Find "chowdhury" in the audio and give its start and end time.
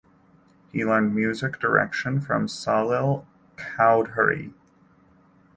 3.55-4.51